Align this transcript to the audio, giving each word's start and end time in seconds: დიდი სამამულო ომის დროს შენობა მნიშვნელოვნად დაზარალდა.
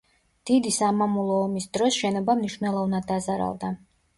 დიდი 0.49 0.71
სამამულო 0.77 1.35
ომის 1.41 1.67
დროს 1.79 1.99
შენობა 1.99 2.37
მნიშვნელოვნად 2.41 3.09
დაზარალდა. 3.13 3.75